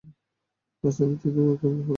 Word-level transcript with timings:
রাজনীতিতেও 0.83 1.45
একই 1.45 1.67
ব্যাপার 1.67 1.77
ঘটে! 1.77 1.89